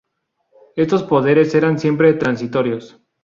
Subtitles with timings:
[0.75, 2.99] Estos poderes eran siempre transitorios.